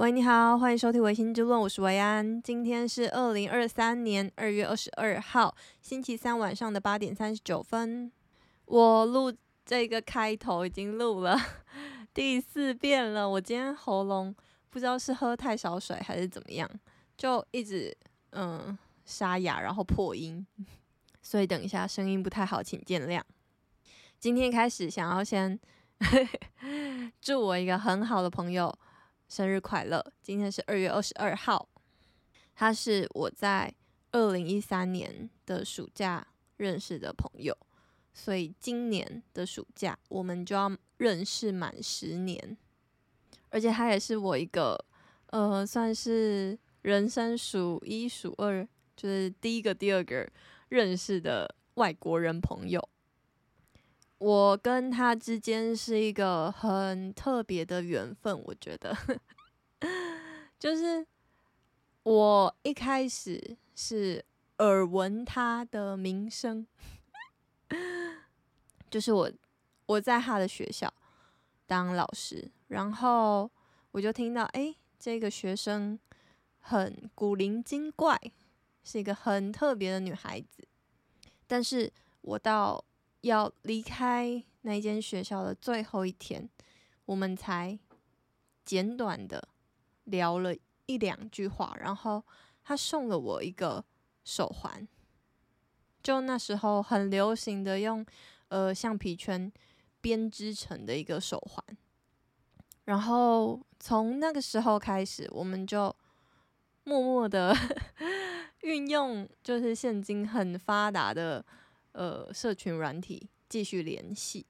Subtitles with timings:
[0.00, 2.40] 喂，你好，欢迎收听《维新之论》，我是维安。
[2.40, 8.10] 今天是二零二三年二月二十二号，星期三晚上的八点三十九分。
[8.64, 9.30] 我录
[9.62, 11.36] 这个开头已经录了
[12.14, 13.28] 第四遍了。
[13.28, 14.34] 我今天喉咙
[14.70, 16.66] 不知道是喝太少水还是怎么样，
[17.18, 17.94] 就一直
[18.30, 20.46] 嗯沙哑，然后破音，
[21.20, 23.20] 所以等一下声音不太好，请见谅。
[24.18, 25.60] 今天开始想要先
[27.20, 28.74] 祝我一个很好的朋友。
[29.30, 30.04] 生日快乐！
[30.20, 31.68] 今天是二月二十二号，
[32.52, 33.72] 他是我在
[34.10, 36.26] 二零一三年的暑假
[36.56, 37.56] 认识的朋友，
[38.12, 42.58] 所以今年的暑假我们就要认识满十年，
[43.50, 44.84] 而且他也是我一个
[45.26, 48.66] 呃，算是人生数一数二，
[48.96, 50.28] 就是第一个、第二个
[50.70, 52.89] 认识的外国人朋友。
[54.20, 58.94] 我跟他之间是一个很特别的缘分，我觉得，
[60.58, 61.06] 就是
[62.02, 64.22] 我一开始是
[64.58, 66.66] 耳闻他的名声，
[68.90, 69.32] 就是我
[69.86, 70.92] 我在他的学校
[71.66, 73.50] 当老师，然后
[73.90, 75.98] 我就听到，哎，这个学生
[76.58, 78.20] 很古灵精怪，
[78.84, 80.68] 是一个很特别的女孩子，
[81.46, 82.84] 但是我到。
[83.22, 86.48] 要离开那间学校的最后一天，
[87.04, 87.78] 我们才
[88.64, 89.48] 简短的
[90.04, 90.54] 聊了
[90.86, 92.24] 一两句话，然后
[92.62, 93.84] 他送了我一个
[94.24, 94.88] 手环，
[96.02, 98.04] 就那时候很流行的用
[98.48, 99.52] 呃橡皮圈
[100.00, 101.64] 编织成的一个手环，
[102.84, 105.94] 然后从那个时候开始，我们就
[106.84, 107.54] 默默的
[108.62, 111.44] 运用，就是现今很发达的。
[111.92, 114.46] 呃，社群软体继续联系，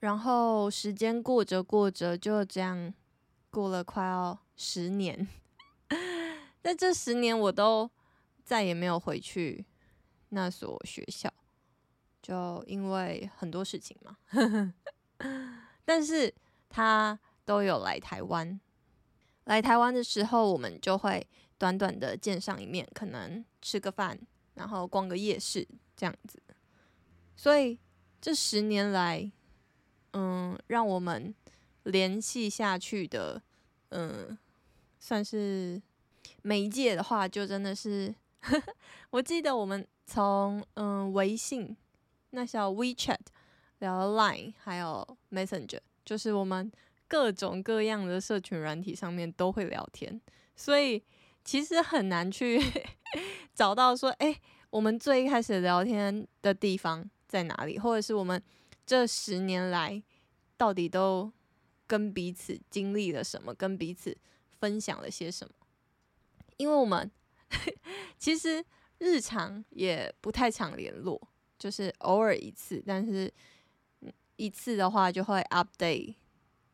[0.00, 2.92] 然后时间过着过着，就这样
[3.50, 5.26] 过了快要十年。
[6.62, 7.90] 在这十年，我都
[8.44, 9.66] 再也没有回去
[10.30, 11.32] 那所学校，
[12.22, 14.16] 就因为很多事情嘛。
[15.84, 16.34] 但是
[16.68, 18.58] 他都有来台湾，
[19.44, 21.26] 来台湾的时候，我们就会
[21.58, 24.18] 短短的见上一面，可能吃个饭，
[24.54, 25.66] 然后逛个夜市。
[25.96, 26.42] 这样子，
[27.36, 27.78] 所以
[28.20, 29.30] 这十年来，
[30.12, 31.32] 嗯，让我们
[31.84, 33.40] 联系下去的，
[33.90, 34.36] 嗯，
[34.98, 35.80] 算是
[36.42, 38.12] 媒介的话，就真的是，
[39.10, 41.76] 我记得我们从嗯微信，
[42.30, 43.20] 那小 WeChat，
[43.78, 46.72] 聊到 Line，还有 Messenger，就是我们
[47.06, 50.20] 各种各样的社群软体上面都会聊天，
[50.56, 51.04] 所以
[51.44, 52.60] 其实很难去
[53.54, 54.40] 找到说，哎。
[54.70, 57.78] 我们最一开始聊天的地方在哪里？
[57.78, 58.42] 或者是我们
[58.84, 60.02] 这十年来
[60.56, 61.32] 到底都
[61.86, 63.54] 跟彼此经历了什么？
[63.54, 64.18] 跟彼此
[64.58, 65.54] 分享了些什么？
[66.56, 67.08] 因为我们
[68.18, 68.64] 其实
[68.98, 73.32] 日常也不太常联络，就是偶尔一次，但是
[74.34, 76.16] 一次的话就会 update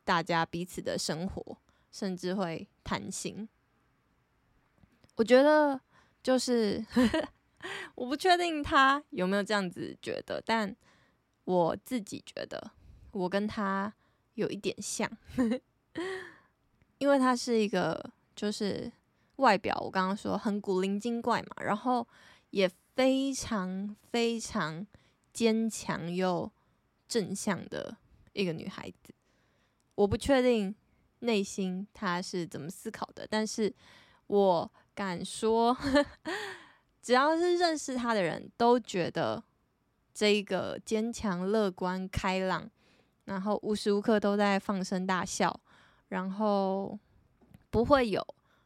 [0.04, 1.58] 大家彼此的生活，
[1.92, 3.46] 甚至会谈心。
[5.20, 5.78] 我觉得
[6.22, 6.82] 就是。
[7.94, 10.74] 我不确定他有没有这样子觉得，但
[11.44, 12.70] 我自己觉得
[13.12, 13.92] 我跟他
[14.32, 15.06] 有一点像，
[16.96, 18.02] 因为他是一个
[18.34, 18.90] 就是
[19.36, 22.08] 外表我刚刚说很古灵精怪嘛，然后
[22.48, 24.86] 也非常非常
[25.34, 26.50] 坚强又
[27.06, 27.94] 正向的
[28.32, 29.12] 一个女孩子。
[29.96, 30.74] 我不确定
[31.18, 33.70] 内心她是怎么思考的，但是
[34.28, 35.76] 我敢说。
[37.02, 39.42] 只要是认识他的人都觉得
[40.12, 42.70] 这个坚强、乐观、开朗，
[43.24, 45.58] 然后无时无刻都在放声大笑，
[46.08, 46.98] 然后
[47.70, 48.22] 不会有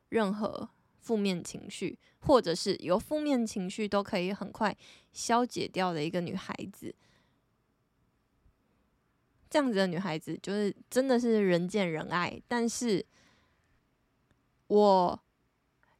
[0.08, 0.68] 任何
[0.98, 4.76] 负面情绪，或者是有负面情绪都可以很快
[5.12, 6.92] 消解掉的一个女孩子。
[9.48, 13.06] 这样子的女孩子就是真的是人见人爱，但是
[14.66, 15.23] 我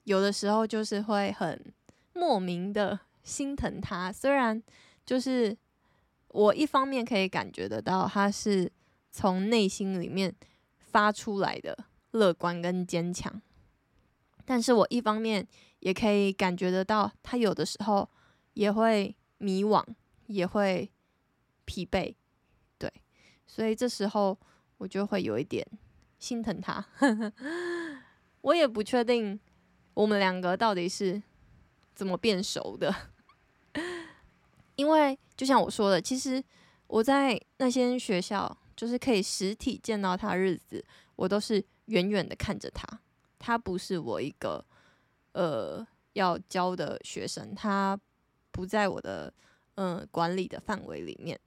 [0.05, 1.73] 有的时候就是会很。
[2.17, 4.62] 莫名的心疼他，虽然
[5.05, 5.59] 就是
[6.29, 8.71] 我一方面可以感觉得到他是
[9.11, 10.33] 从内心里面
[10.79, 11.77] 发出来的
[12.12, 13.43] 乐观跟坚强，
[14.45, 15.45] 但是我一方面
[15.81, 18.09] 也可以感觉得到他有的时候
[18.53, 19.85] 也会迷惘，
[20.29, 20.89] 也会
[21.65, 22.15] 疲惫，
[22.79, 22.89] 对，
[23.45, 24.39] 所以这时候
[24.79, 25.67] 我就会有一点
[26.21, 26.87] 心疼他。
[28.43, 29.41] 我也不确定
[29.94, 31.23] 我们两个到底是。
[31.96, 32.93] 怎么变熟的？
[34.75, 36.43] 因为就像我说的，其实
[36.88, 42.85] 我在那些学校，就是可以实体见到他日子，我都是远远的看着他，
[43.38, 44.64] 他不是我一个
[45.35, 47.96] 呃要教的学生，他
[48.50, 49.32] 不在我的
[49.76, 51.38] 嗯、管理的范围里面，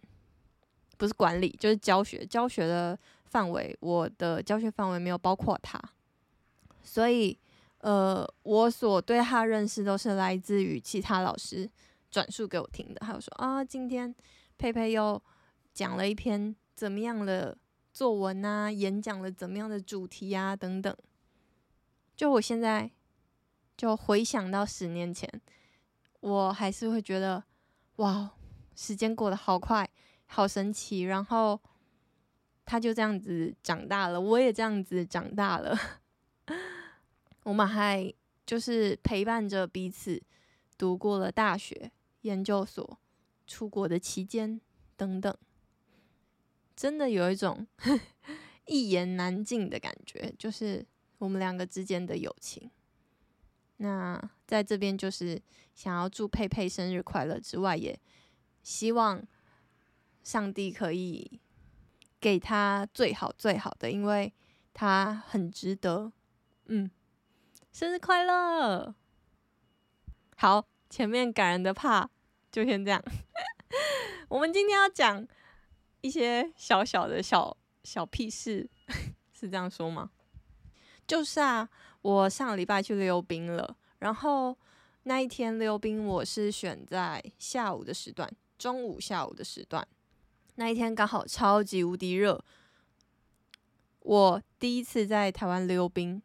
[0.95, 5.77] 不是管理就是教学，教学的范围，我的教学范围没有包括他，
[6.81, 7.37] 所以
[7.79, 11.69] 呃，我所对他认识都是来自于其他老师
[12.09, 14.13] 转述给我听的，还有说啊，今天
[14.57, 15.21] 佩佩又
[15.73, 17.57] 讲了一篇怎么样的。
[17.93, 20.95] 作文啊，演讲了怎么样的主题啊，等等。
[22.15, 22.91] 就我现在
[23.75, 25.27] 就回想到十年前，
[26.19, 27.43] 我还是会觉得，
[27.95, 28.29] 哇，
[28.75, 29.89] 时间过得好快，
[30.27, 31.05] 好神奇。
[31.05, 31.59] 然后
[32.65, 35.75] 他就这样子长大了，我也这样子长大了。
[37.47, 38.13] 我们还
[38.45, 40.21] 就是陪伴着彼此，
[40.77, 41.89] 读过了大学、
[42.23, 42.99] 研究所、
[43.45, 44.59] 出国的期间
[44.97, 45.33] 等等。
[46.75, 47.65] 真的有一种
[48.67, 50.85] 一言难尽的感觉，就是
[51.19, 52.69] 我们两个之间的友情。
[53.77, 55.41] 那在这边就是
[55.73, 57.97] 想要祝佩佩生日快乐之外，也
[58.61, 59.25] 希望
[60.21, 61.39] 上帝可以
[62.19, 64.33] 给他最好最好的，因为
[64.73, 66.11] 他很值得。
[66.65, 66.91] 嗯，
[67.77, 68.95] 生日快乐！
[70.35, 72.09] 好，前面感人的怕
[72.51, 72.99] 就先这样。
[74.29, 75.27] 我们今天要讲。
[76.01, 78.67] 一些小小的小小屁事，
[79.31, 80.09] 是这样说吗？
[81.05, 81.69] 就是啊，
[82.01, 84.57] 我上个礼拜去溜冰了，然后
[85.03, 88.27] 那一天溜冰我是选在下午的时段，
[88.57, 89.87] 中午下午的时段，
[90.55, 92.43] 那一天刚好超级无敌热。
[93.99, 96.19] 我第一次在台湾溜冰，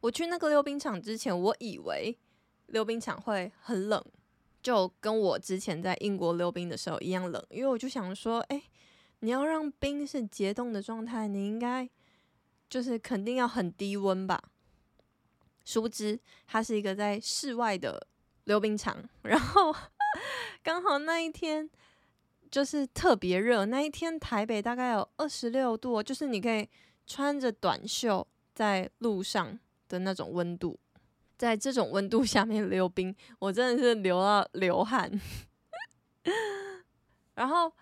[0.00, 2.18] 我去那个溜冰场之前，我以为
[2.66, 4.04] 溜冰场会很冷，
[4.62, 8.62] 就跟我之前在英国溜冰的时候一样冷，因为我就想说，哎。
[9.20, 11.90] 你要让冰是结冻的状态，你应该
[12.70, 14.40] 就是肯定要很低温吧？
[15.64, 18.06] 殊不知，它是一个在室外的
[18.44, 19.74] 溜冰场，然后
[20.62, 21.68] 刚好那一天
[22.48, 23.66] 就是特别热。
[23.66, 26.68] 那一天台北大概有二十六度，就是你可以
[27.04, 28.24] 穿着短袖
[28.54, 30.78] 在路上的那种温度。
[31.36, 35.10] 在这种温度下面溜冰，我真的是流到流汗，
[37.34, 37.72] 然后。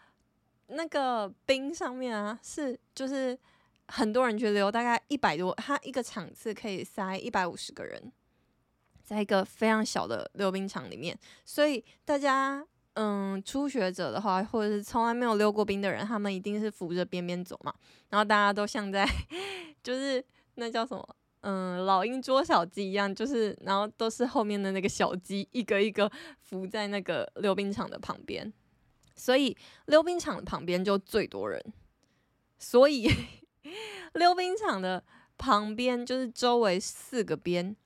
[0.69, 3.39] 那个冰上面啊，是就是
[3.87, 8.13] 很多人去溜，大概一百多，它一个场次可以塞一百五十个人，
[9.05, 17.73] 在一个非常小的溜冰场里面，所以大家嗯，初学者的话，或者是从来没有溜过冰的人，他们一定是扶着边边走嘛，
[18.09, 19.09] 然后大家都像在
[19.85, 20.23] 就是
[20.57, 21.17] 那叫什么
[21.49, 26.11] 嗯，老鹰捉小鸡一样，就是然后都是后面的那个小鸡一个一个
[26.41, 28.53] 扶在那个溜冰场的旁边。
[29.15, 29.57] 所以
[29.87, 31.73] 溜冰场的旁边就最多人，
[32.59, 33.09] 所以
[34.15, 35.05] 溜冰场的
[35.39, 37.77] 旁边就是周围四个边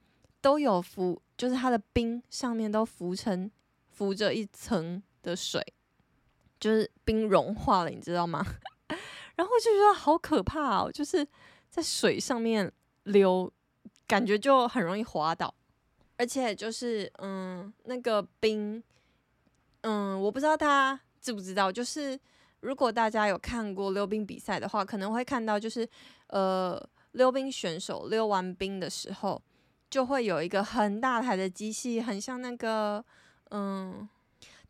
[0.41, 3.51] 都有浮，就是它的冰上面都浮成
[3.91, 5.63] 浮着一层的水，
[6.59, 8.45] 就是冰融化了，你知道吗？
[9.37, 11.27] 然后就觉得好可怕哦，就是
[11.69, 12.73] 在水上面
[13.05, 13.53] 溜，
[14.07, 15.55] 感觉就很容易滑倒，
[16.17, 18.83] 而且就是嗯，那个冰，
[19.83, 21.01] 嗯，我不知道它。
[21.23, 21.71] 知不知道？
[21.71, 22.19] 就是
[22.61, 25.87] 如果大家有看过溜冰比赛的话，可能会看到，就是
[26.29, 26.83] 呃，
[27.13, 29.43] 溜冰选手溜完冰的时候，
[29.91, 33.05] 就会有一个很大台的机器，很像那个
[33.51, 34.09] 嗯，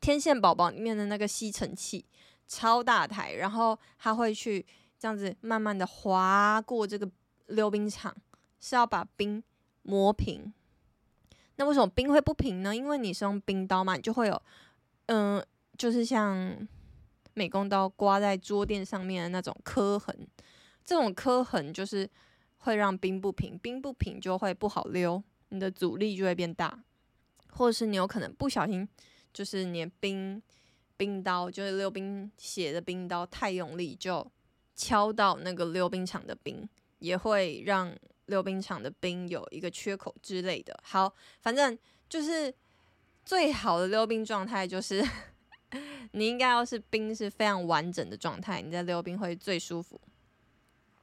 [0.01, 2.05] 天线宝宝里面的那个吸尘器，
[2.49, 4.67] 超大台，然后它会去
[4.99, 7.09] 这样子慢慢的滑过这个
[7.51, 8.17] 溜冰场，
[8.59, 9.43] 是要把冰
[9.83, 10.53] 磨平。
[11.57, 12.75] 那为什么冰会不平呢？
[12.75, 14.43] 因为你是用冰刀嘛，你就会有
[15.07, 15.45] 嗯。
[15.79, 16.69] 就是像
[17.33, 20.15] 美工刀刮在桌垫上面的那种刻痕，
[20.85, 22.07] 这种刻痕就是
[22.59, 26.85] 会让冰不平，冰不平就会不好溜，你的阻力就会变大，
[27.53, 28.87] 或者是你有可能不小心，
[29.33, 30.43] 就是你的冰
[30.99, 34.31] 冰刀，就是溜冰鞋的冰刀太用力，就
[34.77, 36.69] 敲到那个溜冰场的冰，
[37.01, 37.95] 也会让
[38.27, 40.79] 溜冰场的冰有一个缺口之类的。
[40.83, 41.77] 好，反正
[42.09, 42.55] 就是
[43.25, 45.05] 最好的溜冰状态就是。
[46.11, 50.01] 你应该要是冰是非常完整的状态，你在溜冰会最舒服。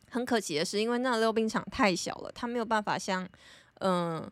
[0.10, 3.26] 很可惜的是，因为那个溜冰场太小了，它没有办法像
[3.76, 4.30] 嗯、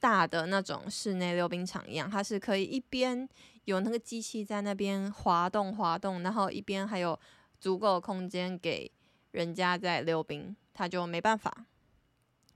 [0.00, 3.28] 大的那种室内溜冰场一样，它是可以一边
[3.66, 7.20] 有那个机器在那边滑动滑动，然后一边还有
[7.60, 8.90] 足够的空间给
[9.32, 11.66] 人家在溜冰，他就没办法。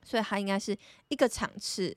[0.04, 0.76] 所以他应该是
[1.08, 1.96] 一个场次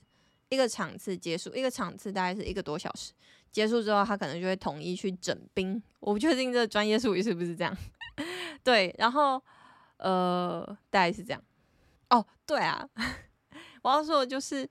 [0.49, 3.11] 一个场次结束，一个场次大概是一个多小时。
[3.51, 5.81] 结束之后，他可能就会统一去整冰。
[5.99, 7.77] 我不确定这个专业术语是不是这样。
[8.63, 9.41] 对，然后
[9.97, 11.43] 呃，大概是这样。
[12.09, 12.87] 哦，对啊，
[13.83, 14.69] 我要说的就是，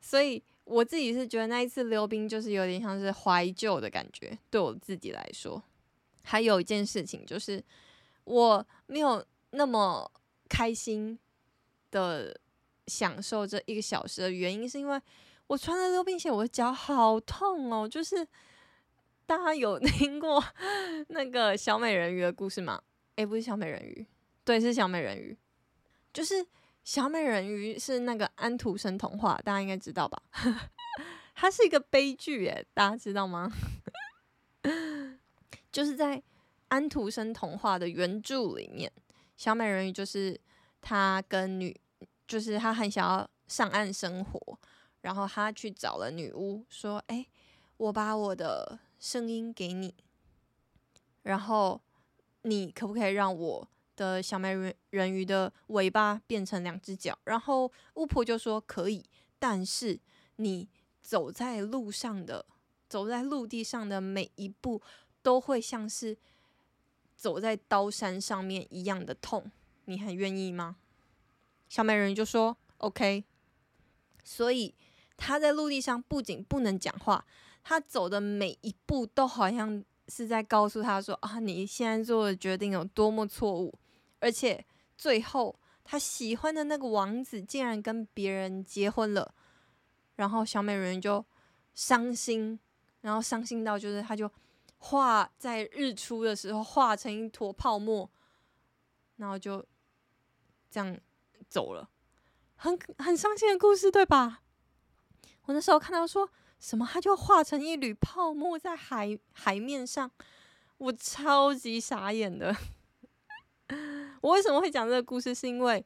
[0.00, 5.62] 所以我自己是觉得那一次溜冰就是有点像是怀旧的感觉，对我自己来说。
[6.22, 7.62] 还有一件事情就是，
[8.24, 10.10] 我没有那么
[10.50, 11.18] 开心
[11.90, 12.38] 的
[12.88, 15.00] 享受这一个小时的原因，是因为
[15.46, 17.88] 我穿了溜冰鞋，我的脚好痛哦。
[17.88, 18.26] 就是
[19.24, 20.44] 大家有听过
[21.08, 22.82] 那个小美人鱼的故事吗？
[23.16, 24.06] 诶，不是小美人鱼，
[24.44, 25.38] 对，是小美人鱼，
[26.12, 26.46] 就是。
[26.82, 30.20] 小美人鱼是那个安徒生童话，大家应该知道吧？
[31.36, 33.52] 它是一个悲剧，诶，大家知道吗？
[35.70, 36.20] 就是在
[36.68, 38.90] 安徒生童话的原著里面，
[39.40, 40.38] 小美人鱼就是
[40.82, 41.74] 她跟女，
[42.28, 44.58] 就是她很想要上岸生活，
[45.00, 47.26] 然后她去找了女巫，说：“哎，
[47.78, 49.94] 我把我的声音给你，
[51.22, 51.80] 然后
[52.42, 53.66] 你可不可以让我？”
[53.96, 59.02] 的小美人人鱼的尾巴变成两只脚，然后巫婆就说可以，
[59.38, 59.98] 但是
[60.36, 60.68] 你
[61.00, 62.44] 走在路上的，
[62.90, 64.82] 走在陆地上的每一步
[65.22, 66.18] 都会像是
[67.20, 69.50] 走在刀山上面一样的痛，
[69.84, 70.76] 你还愿意吗？
[71.68, 73.24] 小美人鱼就说 OK，
[74.24, 74.74] 所以
[75.18, 77.26] 她在陆地上不仅不能讲话，
[77.62, 83.78] 她走的每一步都好像是在告诉她说啊，你现在做的决定有多么错误。
[84.18, 84.64] 而且
[84.96, 89.34] 最后，他喜欢的那个王子竟然跟别人结婚了，
[90.16, 91.22] 然后小美人鱼就
[91.74, 92.58] 伤心，
[93.02, 94.30] 然后伤心到就是他就
[94.82, 98.10] 化在日出的时候化成一坨泡沫，
[99.16, 99.64] 然后就
[100.70, 100.98] 这样
[101.48, 101.88] 走了，
[102.56, 104.42] 很很伤心的故事，对吧？
[105.44, 110.10] 我那时候看到说什么，他就化成一缕泡沫在海海面上，
[110.78, 112.56] 我超级傻眼的。
[114.22, 115.34] 我为什么会讲这个故事？
[115.34, 115.84] 是因为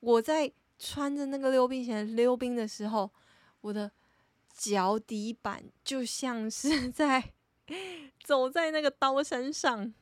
[0.00, 3.10] 我在穿着那个溜冰鞋溜冰的时候，
[3.62, 3.90] 我的
[4.52, 7.32] 脚底板就像是在
[8.24, 9.92] 走在那个刀山上，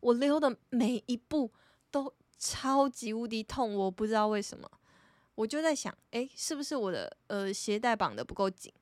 [0.00, 1.52] 我溜的每一步
[1.90, 4.70] 都超级无敌痛，我不知道为什么。
[5.34, 8.72] 我就在想，诶，是不是我的呃鞋带绑得不够紧？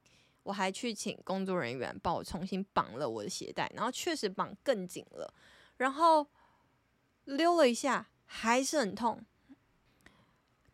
[0.44, 5.34] 我还去请工作人员帮我重新绑了我的鞋带，然后确实绑更紧了，
[5.76, 6.26] 然后。
[7.26, 9.24] 溜了一下，还是很痛。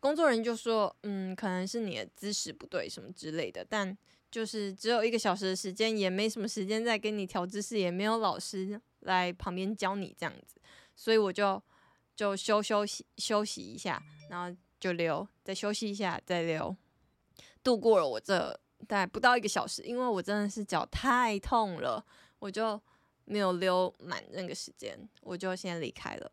[0.01, 3.63] 工作人员就说：“嗯，可能是你的姿势不对，什么之类的。
[3.63, 3.97] 但
[4.31, 10.55] 就是只有一个小时的时间，也没什么时间再给你调姿势，也没有老师来旁边教你这样子，
[10.95, 11.61] 所以我就
[12.15, 16.73] 就休休息休息一下，然后就溜，再休息一下，再溜，
[17.61, 18.57] 度过了我这
[18.87, 22.03] 大概不到一个小时，因为我真的是脚太痛了，
[22.39, 22.81] 我就
[23.25, 26.31] 没有溜满那个时间，我就先离开了。”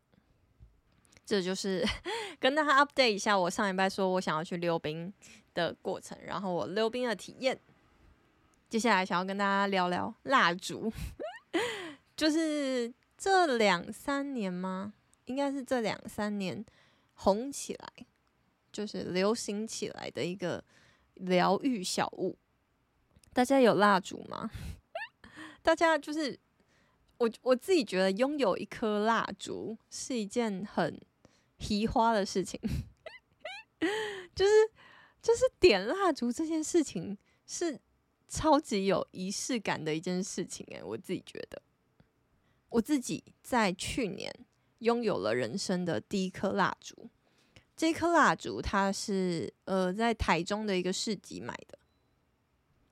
[1.25, 1.85] 这就是
[2.39, 5.13] 跟大家 update 一下，我上礼拜说我想要去溜冰
[5.53, 7.59] 的过程，然后我溜冰的体验。
[8.69, 10.91] 接下来想要跟大家聊聊蜡烛，
[12.15, 14.93] 就是这两三年吗？
[15.25, 16.63] 应该是这两三年
[17.13, 18.05] 红起来，
[18.71, 20.63] 就是流行起来的一个
[21.15, 22.37] 疗愈小物。
[23.33, 24.49] 大家有蜡烛吗？
[25.63, 26.39] 大家就是
[27.17, 30.99] 我我自己觉得拥有一颗蜡烛是一件很。
[31.61, 32.57] 提花的事情，
[34.33, 34.51] 就是
[35.21, 37.77] 就是点蜡烛这件事情是
[38.29, 41.61] 超级有仪式感的一件事情诶，我自己觉得，
[42.69, 44.33] 我自己在去年
[44.77, 47.09] 拥有了人生的第一颗蜡烛，
[47.75, 51.77] 这颗蜡烛它是呃在台中的一个市集买的，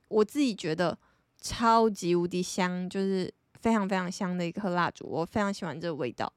[0.08, 0.98] 我自己觉得
[1.39, 6.34] 超级无敌香，就是非常非常香的一颗蜡烛，我非常喜欢这个味道，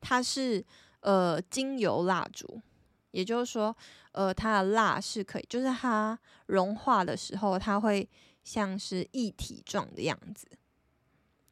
[0.00, 0.64] 它是。
[1.00, 2.60] 呃，精油蜡烛，
[3.10, 3.74] 也就是说，
[4.12, 8.06] 呃，它的蜡是可以，就是它融化的时候，它会
[8.44, 10.46] 像是液体状的样子，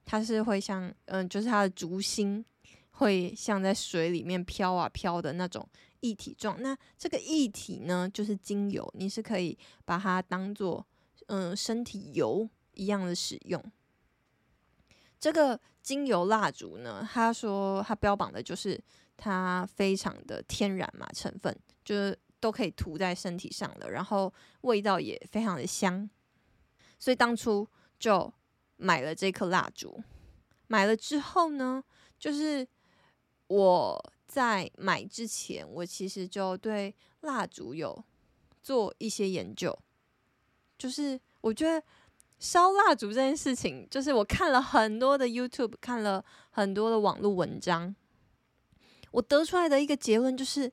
[0.05, 2.45] 它是会像，嗯、就是它的烛芯
[2.91, 5.67] 会像在水里面飘啊飘的那种
[6.01, 6.61] 液体状。
[6.61, 10.87] 那这个液体呢，就是精油，你是可以把它当做，
[11.29, 13.63] 嗯、身体油一样的使用。
[15.19, 18.79] 这个精油蜡烛呢，他说他标榜的就是。
[19.17, 24.33] 它非常的天然嘛，成分就是都可以涂在身体上的，然后
[24.63, 26.09] 味道也非常的香，
[26.99, 27.67] 所以当初
[27.99, 28.33] 就
[28.77, 30.03] 买了这颗蜡烛。
[30.69, 31.83] 买了之后呢，
[32.19, 32.67] 就是
[33.47, 38.05] 我在买之前，我其实就对蜡烛有
[38.63, 39.77] 做一些研究，
[40.77, 41.83] 就是我觉得
[42.39, 47.95] 烧蜡烛这件事情，就是我看了很多的 YouTube，看了很多的网络文章。
[49.17, 50.71] 我得出来的一个结论就是，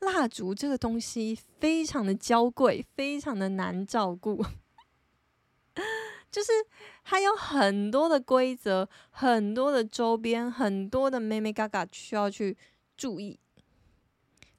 [0.00, 4.44] 蜡烛这个东西非常的娇贵，非常的难照顾，
[6.28, 6.50] 就是
[7.04, 12.58] 它有很多的规则，很多的周边，很多的妹妹嘎嘎需要去
[12.96, 13.38] 注意。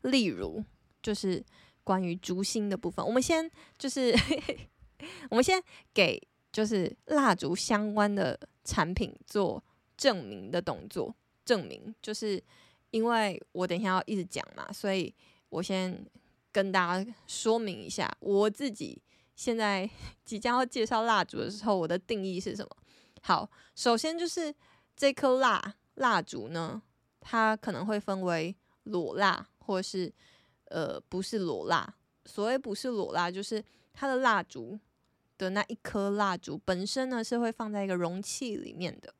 [0.03, 0.63] 例如，
[1.01, 1.43] 就是
[1.83, 4.15] 关于烛芯的部分，我们先就是
[5.29, 5.61] 我们先
[5.93, 9.61] 给就是蜡烛相关的产品做
[9.97, 12.41] 证明的动作，证明就是。
[12.91, 15.13] 因为我等一下要一直讲嘛，所以
[15.49, 16.05] 我先
[16.51, 19.01] 跟大家说明一下，我自己
[19.35, 19.89] 现在
[20.23, 22.77] 即将要介绍蜡烛的时候，我的定义是什么？
[23.21, 24.53] 好，首先就是
[24.95, 26.81] 这颗蜡蜡烛呢，
[27.19, 30.11] 它可能会分为裸蜡或是
[30.65, 31.93] 呃不是裸蜡。
[32.25, 33.63] 所谓不是裸蜡，就是
[33.93, 34.79] 它的蜡烛
[35.37, 39.13] 的那一颗蜡烛本身呢是会放在一个容器里面的。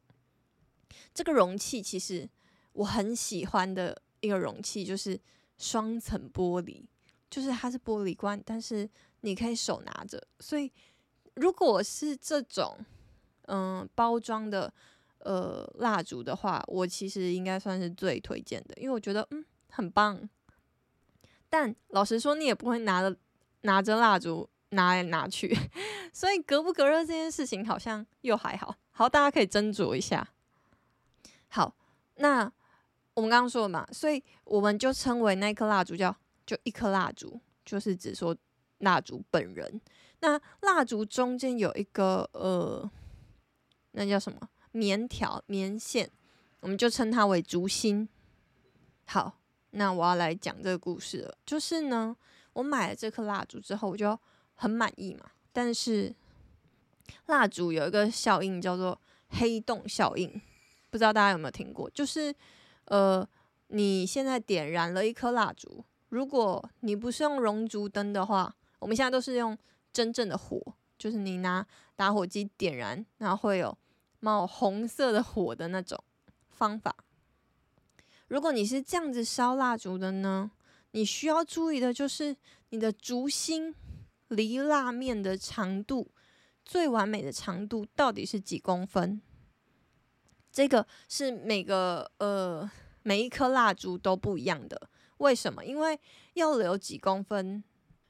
[1.13, 2.29] 这个容器其实。
[2.77, 5.19] 我很喜欢的一个容器就是
[5.57, 6.85] 双层玻璃，
[7.27, 8.87] 就是它是玻璃罐，但是
[9.21, 10.21] 你可以手拿着。
[10.39, 10.71] 所以
[11.33, 12.77] 如果是这种
[13.47, 14.71] 嗯包装的
[15.21, 20.29] 呃蜡烛的话，我其实应该算是最推荐的，因为我觉得嗯很棒。
[21.49, 23.17] 但老实说，你也不会拿着
[23.61, 25.57] 拿着蜡烛拿来拿去，
[26.13, 28.75] 所以隔不隔热这件事情好像又还好。
[28.91, 30.29] 好，大家可以斟酌一下。
[31.47, 31.75] 好，
[32.17, 32.53] 那。
[33.17, 38.37] 我们刚刚说了嘛，所以我们就称为那颗蜡烛叫就一颗蜡烛，就是指说
[38.77, 39.81] 蜡烛本人。
[40.19, 42.87] 那蜡烛中间有一个呃，
[43.93, 46.07] 那叫什么棉条、棉线，
[46.59, 48.07] 我们就称它为烛芯。
[49.05, 49.39] 好，
[49.71, 51.35] 那我要来讲这个故事了。
[51.43, 52.15] 就是呢，
[52.53, 54.19] 我买了这颗蜡烛之后，我就
[54.53, 55.25] 很满意嘛。
[55.51, 56.15] 但是
[57.25, 60.39] 蜡烛有一个效应叫做黑洞效应，
[60.91, 61.89] 不知道大家有没有听过？
[61.89, 62.31] 就是。
[62.87, 63.27] 呃，
[63.67, 69.57] 你现在点燃了一颗蜡烛，如果你不是用熔烛灯的话，我们现在都是用
[69.91, 70.61] 真正的火，
[70.97, 71.65] 就是你拿
[71.95, 73.77] 打火机点燃，然后会有
[74.19, 76.01] 冒红色的火的那种
[76.49, 76.95] 方法。
[78.27, 80.51] 如果你是这样子烧蜡烛的呢，
[80.91, 82.35] 你需要注意的就是
[82.69, 83.73] 你的烛芯
[84.29, 86.11] 离蜡面的长度，
[86.63, 89.21] 最完美的长度到底是几公分？
[90.57, 92.67] 这个是每个呃
[93.03, 95.63] 每一颗蜡烛都不一样的，为什么？
[95.63, 95.99] 因为
[96.33, 97.63] 要留几公分，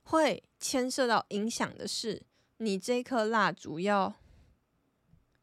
[0.03, 2.23] 会牵涉到影响的是
[2.59, 4.15] 你这颗蜡烛要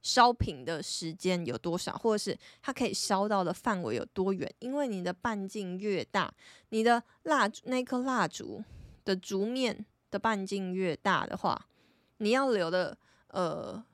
[0.00, 4.50] 烧平的时间有多少，或者是它可以烧到的范围有多远。
[4.60, 6.32] 因为你的半径越大，
[6.70, 8.64] 你的蜡烛那颗蜡烛
[9.04, 11.68] 的烛面的半径越大的话，
[12.16, 13.84] 你要留的呃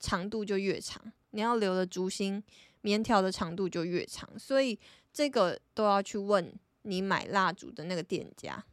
[0.00, 1.12] 长度就越长。
[1.34, 2.42] 你要留的烛芯
[2.80, 4.78] 棉条的长度就越长，所以
[5.12, 8.64] 这个都要去问你买蜡烛的那个店家。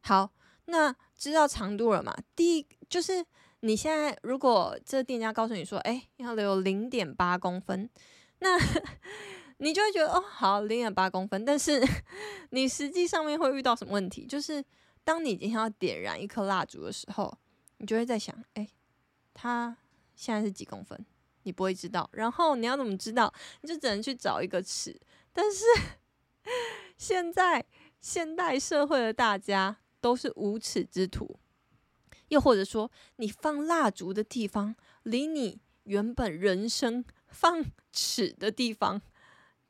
[0.00, 0.32] 好，
[0.64, 2.16] 那知道长度了嘛？
[2.34, 3.24] 第一就是
[3.60, 7.90] 你现在如果这店家告诉你说，哎，要留零点八公分，
[8.38, 8.56] 那
[9.58, 11.44] 你就会觉得哦，好，零点八公分。
[11.44, 11.82] 但是
[12.50, 14.24] 你实际上面会遇到什么问题？
[14.24, 14.64] 就是
[15.04, 17.36] 当你今天要点燃一颗蜡烛的时候，
[17.78, 18.68] 你就会在想，哎，
[19.34, 19.76] 它
[20.14, 21.04] 现在是几公分？
[21.46, 23.32] 你不会知道，然后你要怎么知道？
[23.60, 25.00] 你就只能去找一个尺。
[25.32, 25.64] 但是
[26.98, 27.64] 现在
[28.00, 31.38] 现代社会的大家都是无尺之徒，
[32.28, 39.00] 又或者说你放蜡烛的地方离你原本人生放尺的地方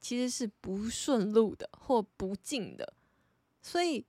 [0.00, 2.94] 其实是不顺路的或不近的，
[3.60, 4.06] 所以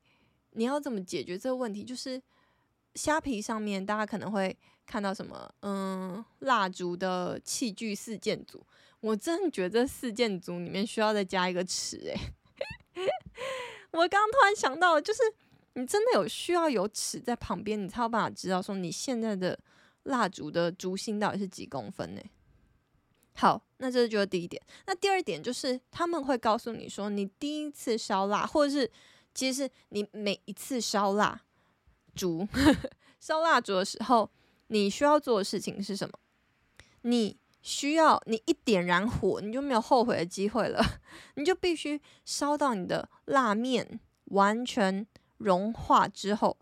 [0.51, 1.83] 你要怎么解决这个问题？
[1.83, 2.21] 就是
[2.95, 4.57] 虾皮上面大家可能会。
[4.87, 5.53] 看到什么？
[5.61, 8.65] 嗯，蜡烛的器具四件组，
[9.01, 12.17] 我真的觉得这四件组里面需要再加一个尺诶、
[13.91, 15.19] 我刚刚突然想到，就是
[15.73, 19.59] 你真的有需要有尺在旁边，你才有办法知道说你现在的
[20.03, 22.21] 蜡烛的烛芯到底是几公分呢？
[23.35, 24.59] 好，那这就是第一点。
[24.85, 28.89] 那第二点就是他们会告诉你说，你第一次烧蜡，或者是
[29.35, 31.41] 其实是你每一次烧蜡
[32.15, 32.47] 烛
[33.19, 34.31] 烧蜡烛的时候。
[34.67, 36.13] 你需要做的事情是什么？
[37.01, 40.83] 你需要你一点燃火，你就没有后悔的机会了。
[41.35, 45.05] 你就必须烧到你的蜡面完全
[45.37, 46.57] 融化之后，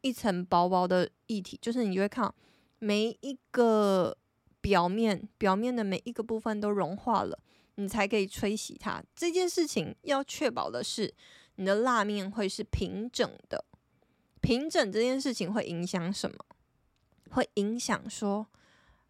[0.00, 2.32] 一层薄薄的液体，就是你就会看
[2.78, 4.16] 每一个
[4.60, 7.38] 表面，表面的每一个部分都融化了，
[7.76, 9.02] 你才可以吹洗它。
[9.16, 11.12] 这件事情要确保的是，
[11.56, 13.64] 你的蜡面会是平整的。
[14.40, 16.36] 平整这件事情会影响什么？
[17.30, 18.46] 会影响说，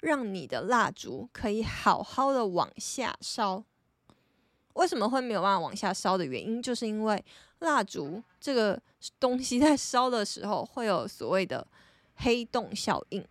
[0.00, 3.64] 让你的蜡烛可以好好的往下烧。
[4.74, 7.24] 为什么会没有办法往下烧的原因，就是因为
[7.60, 8.80] 蜡烛这个
[9.18, 11.66] 东西在烧的时候会有所谓的
[12.16, 13.24] 黑洞效应。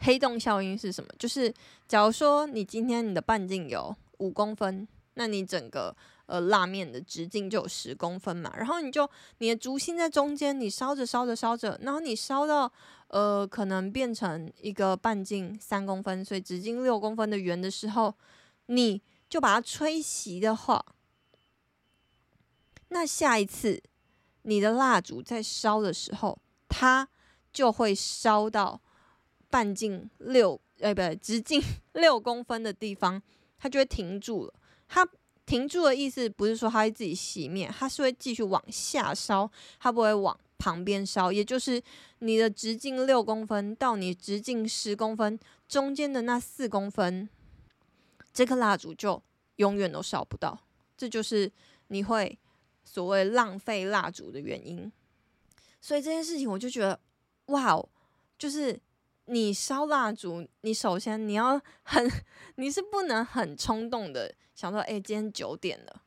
[0.00, 1.08] 黑洞效应是什么？
[1.18, 1.52] 就是
[1.88, 8.52] 假如说你今天你的半径有五公分，那你整个呃蜡面的直径就有十公分嘛。
[8.54, 12.70] 然后你就你的烛心在中间，你烧着烧着烧着，然后你烧到
[13.14, 18.12] 呃可能变成一个半径三公分，所以直径六公分的圆的时候，
[18.66, 20.84] 你就把它吹熄的话，
[22.88, 23.80] 那下一次
[24.42, 26.36] 你的蜡烛在烧的时候，
[26.68, 27.08] 它
[27.52, 28.80] 就会烧到。
[29.50, 31.62] 半径六，呃，不对，直径
[31.94, 33.22] 六公分的地方，
[33.56, 34.54] 它就会停住了。
[34.88, 35.08] 它
[35.46, 39.48] 停住的意思不是说它会自己熄灭，它是会继续往下烧，
[39.78, 41.30] 它不会往旁边烧。
[41.30, 41.82] 也就是
[42.20, 47.28] 你的直径六公分到你直径十公分中间的那四公分，
[48.32, 49.22] 这颗蜡烛就
[49.56, 50.58] 永远都烧不到。
[50.96, 51.52] 这就是
[51.88, 52.38] 你会
[52.82, 54.90] 所谓浪费蜡烛的原因。
[55.82, 56.98] 所以这件事情，我就觉得，
[57.46, 57.84] 哇，
[58.38, 58.80] 就是。
[59.26, 62.12] 你烧蜡烛，你首先你要很，
[62.56, 66.02] 你是不能很冲动的想说，哎，今天九点了，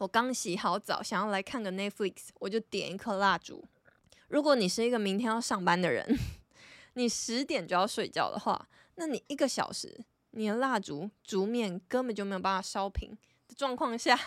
[0.00, 3.62] 我刚洗好澡，想要来看个 Netflix，我就点一颗蜡烛。
[4.28, 6.18] 如果你是一个明天要上班的人，
[6.94, 13.10] 你十点就要睡觉的话，那你一个小时，你的蜡烛烛面根本就没有办法烧平
[13.46, 14.18] 的状况下，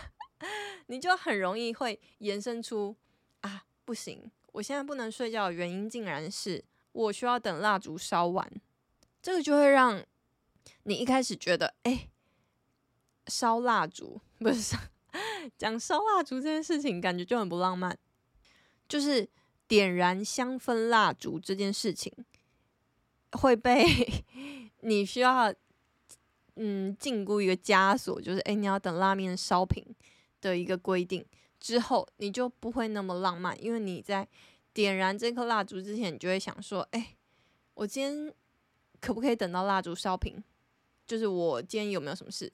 [0.86, 2.96] 你就很容易会延伸出
[3.42, 6.64] 啊，不行，我现在不能睡觉的原因竟然是。
[6.92, 8.48] 我需要等蜡烛烧完，
[9.24, 10.06] 这个就会让
[10.84, 12.10] 你一开始觉得，哎，
[13.26, 14.78] 烧蜡烛不是
[15.58, 17.98] 讲烧蜡烛这件事情，感觉就很不浪漫。
[18.88, 19.28] 就是
[19.68, 22.14] 点燃香氛蜡烛这件事情，
[23.32, 23.86] 会被
[24.82, 25.54] 你需要
[26.56, 29.84] 嗯禁锢一个枷锁，就是哎，你要等蜡面烧平
[30.42, 31.26] 的一个规定
[31.60, 34.28] 之后，你就不会那么浪漫，因为你在。
[34.74, 37.16] 点燃这颗蜡烛之前，你就会想说：“哎，
[37.76, 38.34] 我今天
[39.00, 40.44] 可不可以等到蜡烛烧平？
[41.06, 42.52] 就是我今天有没有什么事？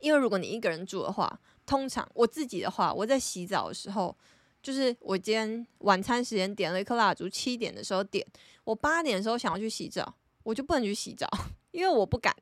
[0.00, 4.16] 因为如果你一个人住的话，通常我自己的话，我在洗澡的时候，
[4.62, 8.26] 就是我今天晚餐时间点了一颗蜡烛，七点的时候点，
[8.64, 11.28] 我八点的时候想要去洗澡，我就不能去洗澡，
[11.70, 12.34] 因为我不敢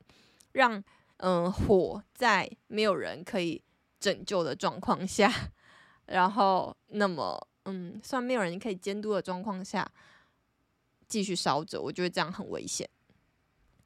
[0.52, 0.82] 让
[1.18, 3.62] 嗯火在没有人可以
[4.00, 5.50] 拯救的状况下，
[6.06, 7.38] 然后那么。”
[7.70, 9.86] 嗯，算没有人可以监督的状况下
[11.06, 12.88] 继续烧着，我觉得这样很危险，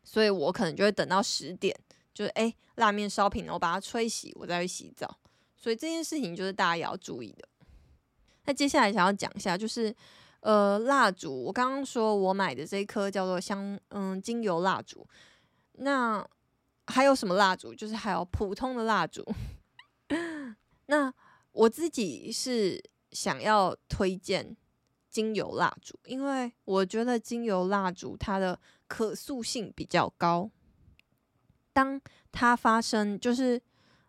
[0.04, 1.76] 所以我可能就会等到十点，
[2.14, 5.18] 就是诶，蜡面烧平了，我把它吹洗，我再去洗澡。
[5.56, 7.48] 所以这件事情就是大家也要注意的。
[8.44, 9.94] 那接下来想要讲一下，就是
[10.40, 15.06] 呃，蜡烛，我刚刚说我买的这一颗叫做香嗯精油蜡烛，
[15.72, 16.26] 那
[16.86, 17.74] 还有什么蜡烛？
[17.74, 19.24] 就是还有普通的蜡烛。
[20.86, 21.12] 那
[21.52, 22.82] 我自己是。
[23.12, 24.56] 想要推荐
[25.10, 30.50] 精油蜡烛，因为我觉得精油蜡烛它的可塑性比较高。
[31.72, 33.60] 当它发生，就是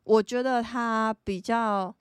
[0.04, 1.96] 我觉得它比较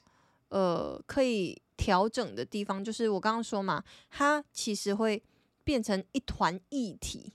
[0.48, 5.22] 呃可以调整的地方，就是我刚刚说嘛，它其实会
[5.64, 7.32] 变成一团液体，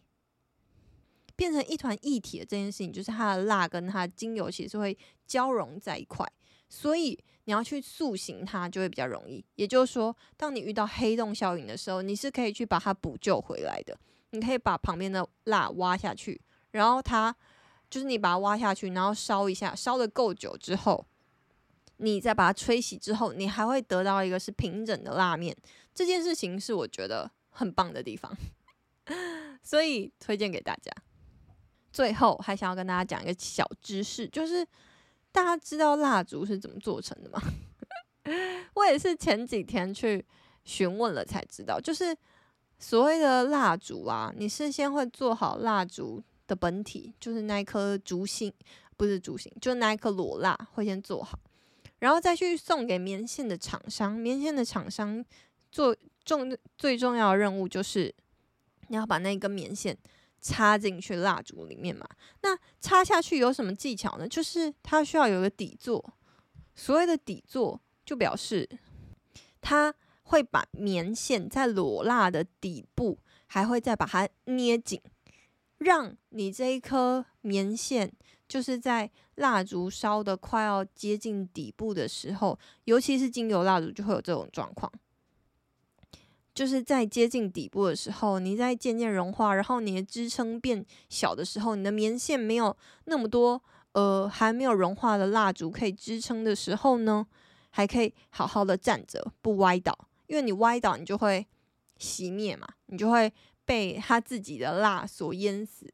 [1.36, 6.26] 变成一团液体的这件事情，就是它的蜡跟它的精油其实会交融在一块，
[6.68, 7.18] 所以。
[7.48, 13.98] 你要去塑形它就会比较容易，也就是说，当你遇到黑洞效应的时候，你是可以去把它补救回来的。
[14.32, 17.34] 你可以把旁边的蜡挖下去，然后它
[17.90, 21.06] 就是你把它挖下去，然后烧一下，烧的够久之后，
[21.98, 25.56] 你再把它吹洗之后，你还会得到一个是平整的蜡面。
[25.94, 28.36] 这件事情是我觉得很棒的地方，
[29.64, 30.92] 所以推荐给大家。
[31.92, 34.68] 最后还想要跟大家讲一个小知识，就是。
[35.30, 37.40] 大家知道蜡烛是怎么做成的吗？
[38.74, 40.26] 我也是前几天去
[40.64, 42.18] 询问了才知道，就是
[42.80, 48.52] 所谓的蜡烛啊，你事先会做好蜡烛的本体，就是那一颗烛心，
[48.96, 51.38] 不是烛心，就那一颗裸蜡会先做好，
[52.00, 54.14] 然后再去送给棉线的厂商。
[54.14, 55.24] 棉线的厂商
[55.72, 58.14] 做重最重要的任务就是
[58.88, 59.98] 你要把那根棉线。
[60.40, 62.08] 插进去蜡烛里面嘛，
[62.44, 64.28] 那插下去有什么技巧呢？
[64.28, 66.14] 就是它需要有个底座，
[66.76, 68.70] 所谓的底座就表示
[69.60, 75.02] 它会把棉线在裸蜡的底部，还会再把它捏紧，
[75.80, 78.12] 让你这一颗棉线
[78.48, 84.92] 就是在蜡烛烧得快要接近底部的时候，尤其是精油蜡烛就会有这种状况。
[86.54, 93.62] 就是在接近底部的时候，你在渐渐融化，然后你的支撑变小的时候，你的棉线没有那么多，
[93.92, 97.28] 呃，还没有融化的蜡烛可以支撑的时候呢，
[97.70, 101.46] 还可以好好的站着不歪倒，因为你歪倒你就会
[102.00, 103.32] 熄灭嘛，你就会
[103.68, 105.94] 被他自己的蜡所淹死，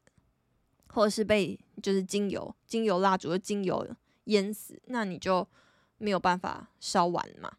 [0.86, 3.86] 或者是被就是精油精油蜡烛的精油
[4.24, 5.46] 淹死，那你就
[5.98, 7.58] 没有办法烧完嘛。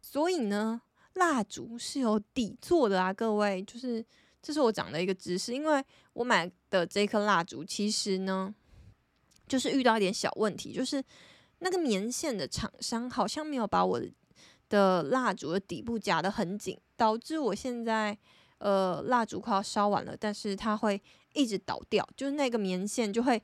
[0.00, 0.80] 所以呢，
[1.12, 4.02] 蜡烛是有底座的啊，各位，就是
[4.40, 8.54] 这是我讲的一个知识，因为我买的这颗蜡烛其实呢。
[9.48, 11.02] 就是遇到一点小问题，就是
[11.58, 14.00] 那个棉线的厂商好像没有把我
[14.70, 18.16] 的蜡烛的底部夹得很紧，导致我现在
[18.62, 21.00] 呃蜡烛快要烧完了，但是它会
[21.34, 23.42] 一直倒掉，就是那个棉线就会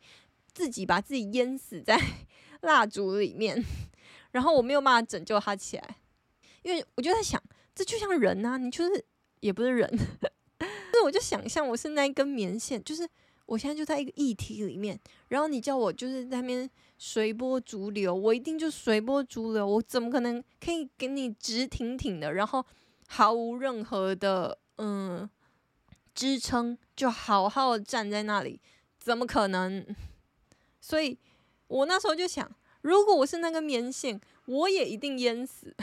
[0.54, 2.00] 自己把自己淹死在
[2.62, 3.62] 蜡烛里面，
[4.32, 5.96] 然后我没有办法拯救它起来，
[6.62, 7.42] 因为我就在想，
[7.74, 9.04] 这就像人啊，你就是
[9.40, 9.98] 也不是人，
[10.92, 13.08] 那 我就想象我是那一根棉线，就是。
[13.48, 19.66] 我现在就在一个液体里面，然后你叫我就是在那边随波逐流，我一定就随波逐流。
[19.66, 22.62] 我怎么可能可以给你直挺挺的，然后
[23.06, 25.28] 毫无任何的嗯
[26.14, 28.60] 支撑，就好好站在那里？
[28.98, 29.86] 怎么可能？
[30.80, 31.18] 所以
[31.68, 35.76] 我那时候就想，如果我是那个棉线，我也一定淹死。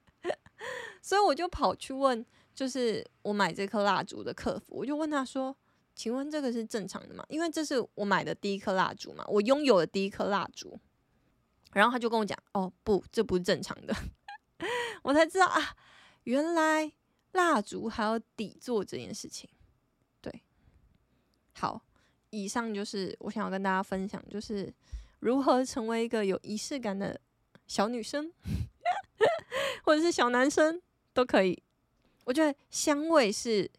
[1.02, 5.56] 所以我就跑去问，就是我买这颗蜡烛的客服，我就问他说。
[5.94, 7.22] 请问这个是正常的吗？
[7.28, 10.80] 因为这是我买的第一颗蜡烛嘛，我拥有的第一颗蜡烛。
[11.74, 13.94] 然后他就跟我讲：“哦，不，这不是正常的。
[15.04, 15.76] ”我才知道啊，
[16.24, 16.90] 原来
[17.32, 19.48] 蜡烛还有底座这件事情。
[20.20, 20.42] 对，
[21.54, 21.82] 好，
[22.30, 24.72] 以上就是我想要跟大家分享，就是
[25.20, 27.20] 如何成为一个有仪式感的
[27.66, 28.32] 小女生，
[29.84, 30.80] 或者是小男生
[31.12, 31.62] 都可以。
[32.24, 33.70] 我觉得香味是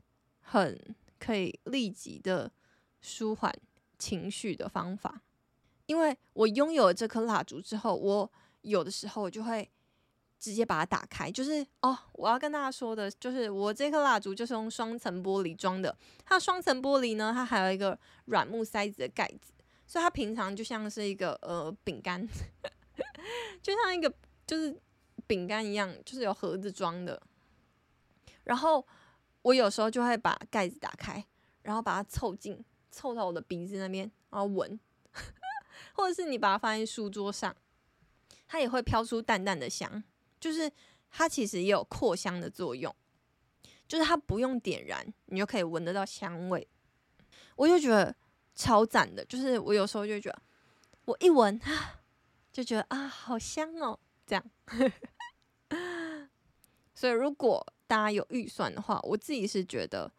[0.41, 0.95] 很。
[1.19, 2.51] 可以立即的
[2.99, 3.49] 舒缓
[3.97, 5.21] 情绪的方法，
[5.85, 8.29] 因为我拥有了这颗蜡烛之后，我
[8.63, 9.71] 有的时候我就会
[10.43, 11.31] 直接把它打开。
[11.31, 15.95] 就是哦，我要跟大家说的，就是我这颗蜡烛就是用双层玻璃装的。
[16.25, 19.53] 它双层玻璃呢，它还有一个软木塞子的盖子，
[19.87, 22.27] 所以它平常就像是一个呃饼干，
[23.63, 24.13] 就像一个
[24.45, 24.77] 就是
[25.25, 27.21] 饼干一样，就是有盒子装的，
[28.43, 28.85] 然后。
[29.43, 31.21] 我有时候就会把盖子打开，
[31.63, 34.79] 然后把它凑近，凑到我的鼻子那边，然后闻，
[35.95, 37.53] 或者是你把它放在书桌上，
[38.47, 40.01] 它也会飘出淡淡的香，
[40.43, 40.69] 就是
[41.09, 42.93] 它其实也有扩香的作用，
[43.87, 46.67] 就是它不用点燃，你就可以闻得到香味，
[47.55, 48.13] 我就觉得
[48.53, 50.41] 超赞的，就是我有时候就觉得，
[51.05, 52.01] 我一闻啊，
[52.51, 54.43] 就觉得啊，好香哦，这样，
[56.93, 57.65] 所以如果。
[57.85, 60.11] 大家有预算的话，我自己是觉得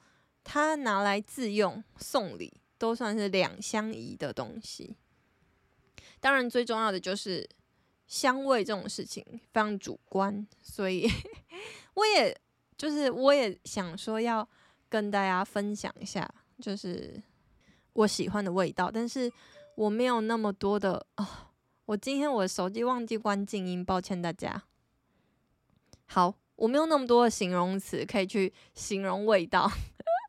[0.45, 4.95] 它拿来自用、送礼都算是两相宜的东西。
[6.21, 7.49] 当然，最重要的就是
[8.14, 11.11] 香味这种事情非常主观，所以
[11.94, 12.40] 我也
[12.77, 14.48] 就是我也想说要
[14.88, 17.20] 跟大家分享一下，就是
[17.94, 18.88] 我喜欢的味道。
[18.88, 19.29] 但是
[19.74, 21.50] 我没有那么多的啊、
[21.87, 24.62] 我今天我的手机忘记关静音，抱歉大家。
[26.07, 26.37] 好。
[26.57, 29.68] 我没有那么多的形容词可以去形容味道，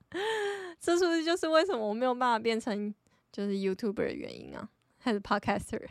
[0.81, 2.91] 这是不是就是为什么我没有办法变成
[3.31, 4.67] 就是 YouTuber 的原因啊？
[4.97, 5.87] 还是 Podcaster？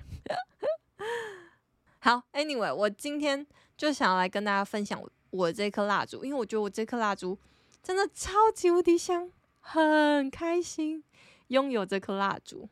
[2.04, 3.46] 好，Anyway，我今天
[3.78, 7.38] 就想要来跟大家分享我这颗蜡烛，因为我觉得我这颗蜡烛
[7.82, 11.02] 真的超级无敌香，很开心
[11.46, 12.68] 拥有这颗蜡烛。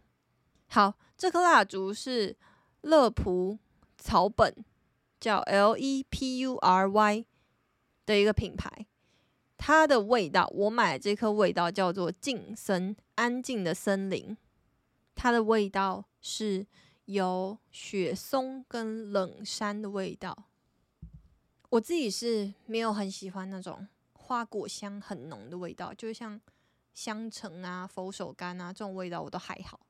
[0.66, 2.36] 好，这颗蜡烛是
[2.82, 3.58] 乐普
[3.96, 4.54] 草本，
[5.18, 7.24] 叫 L E P U R Y。
[8.04, 8.84] 的一个品牌，
[9.56, 14.36] 它的味道，我买这颗味道叫做静森，安静的森林。
[15.14, 16.66] 它的味道是
[17.06, 20.44] 有雪松跟冷杉的味道。
[21.70, 26.40] 我自己是没有很喜欢那种花果香很浓的味道，就像
[26.92, 29.80] 香橙啊、佛手柑啊这种味道我都还好。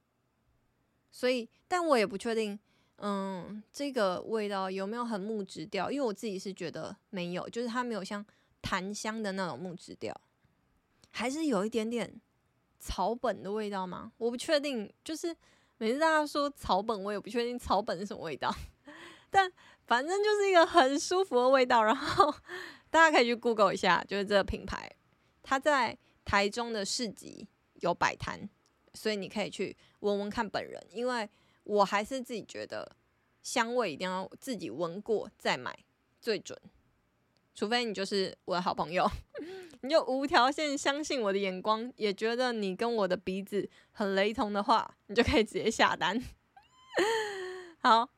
[1.10, 2.58] 所以，但我也不确定。
[2.98, 5.90] 嗯，这个味道有没有很木质调？
[5.90, 8.24] 因为我自己是觉得没有，就是它没有像
[8.62, 10.18] 檀香的那种木质调，
[11.10, 12.20] 还是有一点点
[12.78, 14.12] 草本的味道吗？
[14.18, 14.88] 我不确定。
[15.02, 15.36] 就是
[15.78, 18.54] 每次大家说草本，我也不确定草本是什么味道，
[19.30, 19.52] 但
[19.86, 21.82] 反正就是一个很舒服的味道。
[21.82, 22.34] 然后
[22.90, 24.90] 大家可以去 Google 一下，就是这个品牌，
[25.42, 28.48] 它在台中的市集有摆摊，
[28.94, 31.28] 所以你可以去闻闻看本人，因为。
[31.64, 32.96] 我还是自己觉得
[33.40, 35.72] 香味一定要自己闻过再买
[36.20, 36.60] 最准，
[37.54, 39.08] 除非你就是我的好朋友，
[39.82, 46.22] 你就无条件相信我的眼光，也觉得你跟我的鼻子很雷同的话，你就可以直接下单。
[47.80, 48.08] 好，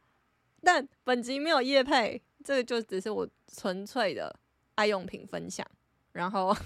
[0.62, 4.38] 但本集没有业配，这个就只是我纯粹的
[4.74, 5.66] 爱用品分享。
[6.12, 6.56] 然后，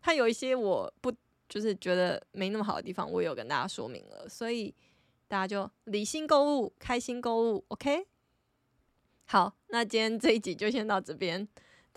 [0.00, 1.12] 它有一些我不
[1.48, 4.74] 就是觉得没那么好的地方，我有跟大家说明了，所以
[5.26, 8.06] 大家就理性购物，开心购物，OK？
[9.24, 11.46] 好，那今天这一集就先到这边，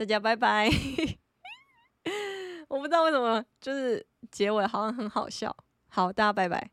[0.01, 0.67] 大家拜拜。
[2.69, 5.55] 我不知道为什么，就是结尾好像很好笑。
[5.89, 6.71] 好，大家拜拜。